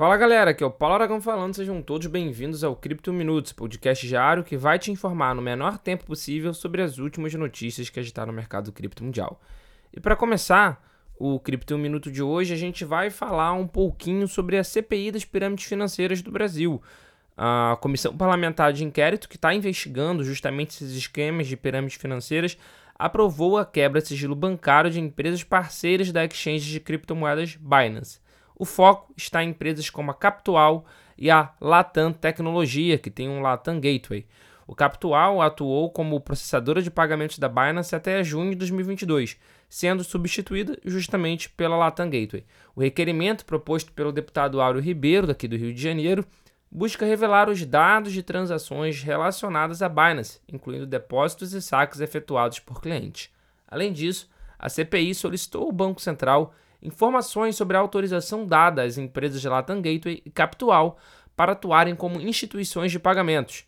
[0.00, 4.08] Fala galera, aqui é o Paulo Aragão falando, sejam todos bem-vindos ao Cripto Minutos, podcast
[4.08, 8.32] diário que vai te informar no menor tempo possível sobre as últimas notícias que agitaram
[8.32, 9.38] o mercado cripto mundial.
[9.92, 10.82] E para começar
[11.18, 15.26] o Cripto Minuto de hoje, a gente vai falar um pouquinho sobre a CPI das
[15.26, 16.80] pirâmides financeiras do Brasil.
[17.36, 22.56] A Comissão Parlamentar de Inquérito, que está investigando justamente esses esquemas de pirâmides financeiras,
[22.98, 28.18] aprovou a quebra de sigilo bancário de empresas parceiras da exchange de criptomoedas Binance.
[28.60, 30.84] O foco está em empresas como a Capital
[31.16, 34.26] e a Latam Tecnologia, que tem um Latam Gateway.
[34.66, 40.78] O Capital atuou como processadora de pagamentos da Binance até junho de 2022, sendo substituída
[40.84, 42.44] justamente pela Latam Gateway.
[42.76, 46.22] O requerimento proposto pelo deputado Áureo Ribeiro, daqui do Rio de Janeiro,
[46.70, 52.82] busca revelar os dados de transações relacionadas à Binance, incluindo depósitos e saques efetuados por
[52.82, 53.30] clientes.
[53.66, 56.52] Além disso, a CPI solicitou ao Banco Central
[56.82, 60.98] informações sobre a autorização dada às empresas de Latam Gateway e Capital
[61.36, 63.64] para atuarem como instituições de pagamentos.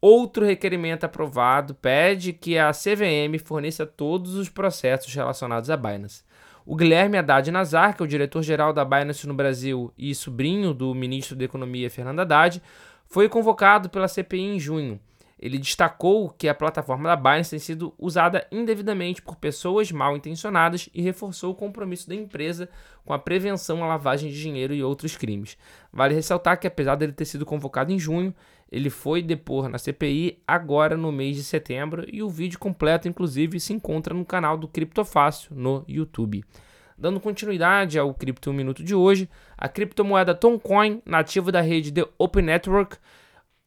[0.00, 6.22] Outro requerimento aprovado pede que a CVM forneça todos os processos relacionados à Binance.
[6.64, 10.94] O Guilherme Haddad Nazar, que é o diretor-geral da Binance no Brasil e sobrinho do
[10.94, 12.62] ministro da Economia Fernando Haddad,
[13.08, 15.00] foi convocado pela CPI em junho.
[15.38, 20.88] Ele destacou que a plataforma da Binance tem sido usada indevidamente por pessoas mal intencionadas
[20.92, 22.68] e reforçou o compromisso da empresa
[23.04, 25.56] com a prevenção à lavagem de dinheiro e outros crimes.
[25.92, 28.34] Vale ressaltar que, apesar dele ter sido convocado em junho,
[28.70, 33.60] ele foi depor na CPI agora no mês de setembro e o vídeo completo, inclusive,
[33.60, 36.44] se encontra no canal do Criptofácil no YouTube.
[36.98, 42.44] Dando continuidade ao Cripto Minuto de hoje, a criptomoeda Toncoin, nativa da rede The Open
[42.44, 42.98] Network,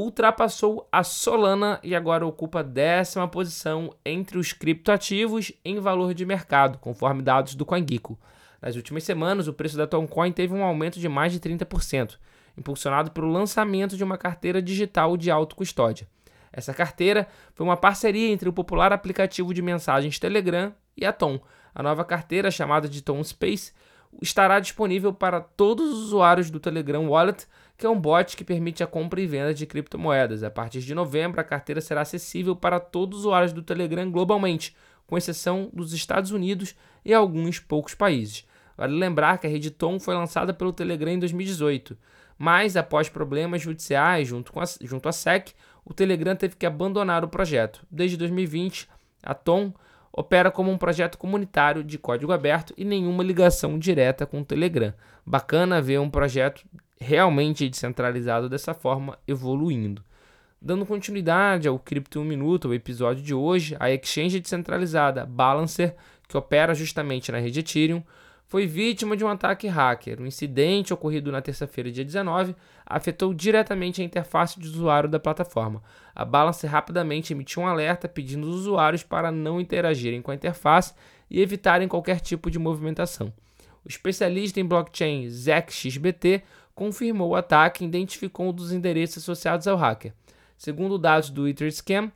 [0.00, 6.24] ultrapassou a Solana e agora ocupa a décima posição entre os criptoativos em valor de
[6.24, 8.18] mercado, conforme dados do CoinGecko.
[8.62, 12.16] Nas últimas semanas, o preço da Toncoin teve um aumento de mais de 30%,
[12.56, 16.08] impulsionado pelo lançamento de uma carteira digital de autocustódia.
[16.50, 21.40] Essa carteira foi uma parceria entre o popular aplicativo de mensagens Telegram e a Tom.
[21.74, 23.72] A nova carteira, chamada de Tom Space,
[24.20, 27.46] estará disponível para todos os usuários do Telegram Wallet
[27.80, 30.42] que é um bot que permite a compra e venda de criptomoedas.
[30.42, 34.76] A partir de novembro, a carteira será acessível para todos os usuários do Telegram globalmente,
[35.06, 38.46] com exceção dos Estados Unidos e alguns poucos países.
[38.76, 41.96] Vale lembrar que a rede Tom foi lançada pelo Telegram em 2018,
[42.36, 47.24] mas após problemas judiciais junto, com a, junto à SEC, o Telegram teve que abandonar
[47.24, 47.82] o projeto.
[47.90, 48.90] Desde 2020,
[49.22, 49.72] a Tom
[50.12, 54.92] opera como um projeto comunitário de código aberto e nenhuma ligação direta com o Telegram.
[55.24, 56.64] Bacana ver um projeto
[57.00, 60.04] realmente descentralizado dessa forma evoluindo.
[60.60, 65.96] Dando continuidade ao Cripto 1 Minuto, o episódio de hoje, a exchange descentralizada Balancer,
[66.28, 68.02] que opera justamente na rede Ethereum,
[68.50, 70.20] foi vítima de um ataque hacker.
[70.20, 75.80] O incidente ocorrido na terça-feira, dia 19, afetou diretamente a interface de usuário da plataforma.
[76.12, 80.92] A Balancer rapidamente emitiu um alerta pedindo os usuários para não interagirem com a interface
[81.30, 83.32] e evitarem qualquer tipo de movimentação.
[83.84, 86.42] O especialista em blockchain ZachXBT
[86.74, 90.12] confirmou o ataque e identificou um dos endereços associados ao hacker.
[90.58, 92.10] Segundo dados do Etherscam,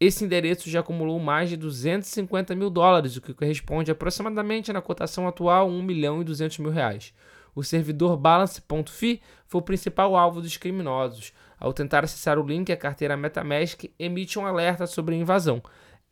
[0.00, 5.28] esse endereço já acumulou mais de 250 mil dólares, o que corresponde aproximadamente na cotação
[5.28, 7.14] atual 1 milhão e 200 mil reais.
[7.54, 11.32] O servidor Balance.fi foi o principal alvo dos criminosos.
[11.58, 15.62] Ao tentar acessar o link, a carteira MetaMask emite um alerta sobre a invasão.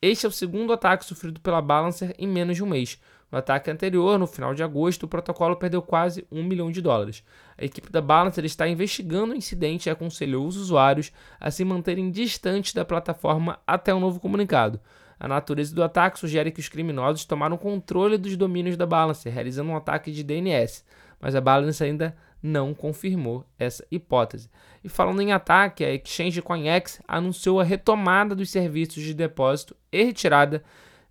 [0.02, 3.00] Este é o segundo ataque sofrido pela Balancer em menos de um mês.
[3.30, 7.22] No ataque anterior, no final de agosto, o protocolo perdeu quase um milhão de dólares.
[7.56, 12.10] A equipe da Balancer está investigando o incidente e aconselhou os usuários a se manterem
[12.10, 14.80] distantes da plataforma até um novo comunicado.
[15.20, 19.70] A natureza do ataque sugere que os criminosos tomaram controle dos domínios da Balancer, realizando
[19.70, 20.84] um ataque de DNS,
[21.20, 24.50] mas a Balancer ainda não confirmou essa hipótese.
[24.82, 30.02] E falando em ataque, a Exchange CoinEx anunciou a retomada dos serviços de depósito e
[30.02, 30.62] retirada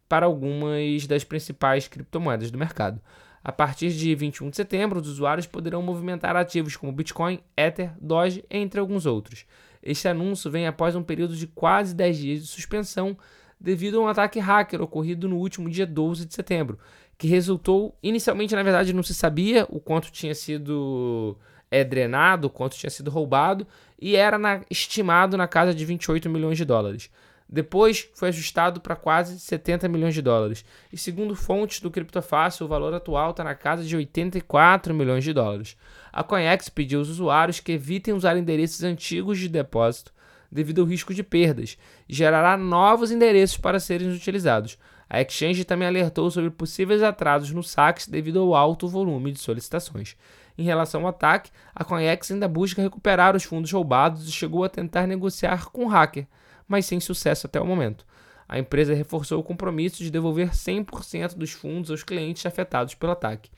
[0.09, 3.01] para algumas das principais criptomoedas do mercado.
[3.43, 8.43] A partir de 21 de setembro, os usuários poderão movimentar ativos como Bitcoin, Ether, Doge,
[8.51, 9.45] entre alguns outros.
[9.81, 13.17] Este anúncio vem após um período de quase 10 dias de suspensão
[13.59, 16.77] devido a um ataque hacker ocorrido no último dia 12 de setembro,
[17.22, 21.38] que resultou, inicialmente, na verdade, não se sabia o quanto tinha sido
[21.70, 23.68] é, drenado, o quanto tinha sido roubado,
[24.02, 27.12] e era na, estimado na casa de 28 milhões de dólares.
[27.47, 30.66] Depois foi ajustado para quase 70 milhões de dólares.
[30.91, 35.32] E segundo fontes do Criptofácil, o valor atual está na casa de 84 milhões de
[35.32, 35.78] dólares.
[36.12, 40.12] A Coinex pediu aos usuários que evitem usar endereços antigos de depósito
[40.52, 41.78] devido ao risco de perdas
[42.09, 44.79] e gerará novos endereços para serem utilizados.
[45.13, 50.16] A Exchange também alertou sobre possíveis atrasos no saques devido ao alto volume de solicitações.
[50.58, 54.69] Em relação ao ataque, a CoinEx ainda busca recuperar os fundos roubados e chegou a
[54.69, 56.25] tentar negociar com o hacker,
[56.66, 58.05] mas sem sucesso até o momento.
[58.47, 63.52] A empresa reforçou o compromisso de devolver 100% dos fundos aos clientes afetados pelo ataque.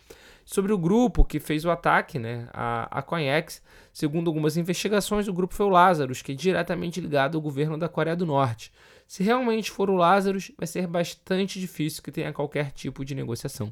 [0.45, 3.61] Sobre o grupo que fez o ataque, né, a, a CoinEx,
[3.93, 7.87] segundo algumas investigações, o grupo foi o Lazarus, que é diretamente ligado ao governo da
[7.87, 8.71] Coreia do Norte.
[9.07, 13.71] Se realmente for o Lazarus, vai ser bastante difícil que tenha qualquer tipo de negociação.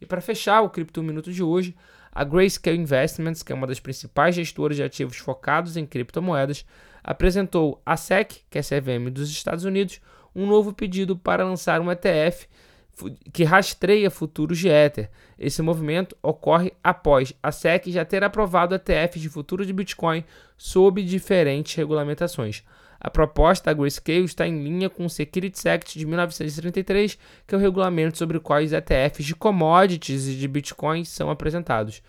[0.00, 1.74] E para fechar o Cripto Minuto de hoje,
[2.10, 6.66] a Grayscale Investments, que é uma das principais gestoras de ativos focados em criptomoedas,
[7.02, 10.00] apresentou à SEC, que é a CVM dos Estados Unidos,
[10.34, 12.48] um novo pedido para lançar um ETF
[13.32, 15.10] que rastreia futuros de Ether.
[15.38, 20.24] Esse movimento ocorre após a SEC já ter aprovado ETFs de futuro de Bitcoin
[20.56, 22.62] sob diferentes regulamentações.
[23.00, 27.58] A proposta da Grayscale está em linha com o Securities Act de 1933, que é
[27.58, 32.00] o regulamento sobre os ETFs de commodities e de Bitcoin são apresentados.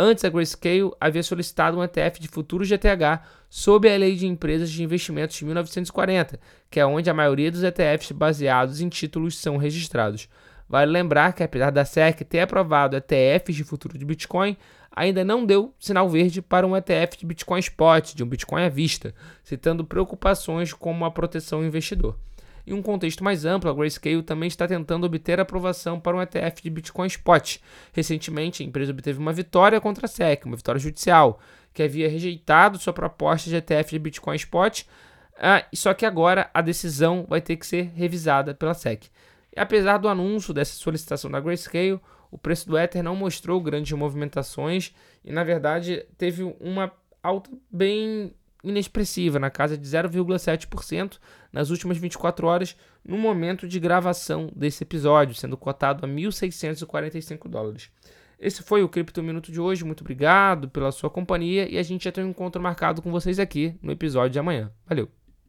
[0.00, 4.70] Antes, a Grayscale havia solicitado um ETF de futuros GTH sob a Lei de Empresas
[4.70, 6.38] de Investimentos de 1940,
[6.70, 10.28] que é onde a maioria dos ETFs baseados em títulos são registrados.
[10.68, 14.56] Vale lembrar que, apesar da SEC ter aprovado ETFs de futuro de Bitcoin,
[14.92, 18.68] ainda não deu sinal verde para um ETF de Bitcoin Spot, de um Bitcoin à
[18.68, 19.12] vista,
[19.42, 22.16] citando preocupações como a proteção ao investidor.
[22.68, 26.62] Em um contexto mais amplo, a Grayscale também está tentando obter aprovação para um ETF
[26.62, 27.56] de Bitcoin Spot.
[27.94, 31.40] Recentemente, a empresa obteve uma vitória contra a SEC, uma vitória judicial,
[31.72, 34.84] que havia rejeitado sua proposta de ETF de Bitcoin Spot,
[35.38, 39.06] ah, só que agora a decisão vai ter que ser revisada pela SEC.
[39.56, 41.98] E apesar do anúncio dessa solicitação da Grayscale,
[42.30, 44.94] o preço do Ether não mostrou grandes movimentações
[45.24, 46.92] e, na verdade, teve uma
[47.22, 51.18] alta bem inexpressiva, na casa de 0,7%
[51.52, 57.90] nas últimas 24 horas, no momento de gravação desse episódio, sendo cotado a 1.645 dólares.
[58.38, 59.84] Esse foi o Cripto Minuto de hoje.
[59.84, 63.38] Muito obrigado pela sua companhia e a gente já tem um encontro marcado com vocês
[63.38, 64.70] aqui no episódio de amanhã.
[64.86, 65.27] Valeu!